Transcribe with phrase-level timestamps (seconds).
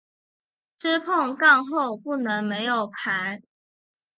[0.79, 3.43] 吃碰杠后不能没有牌。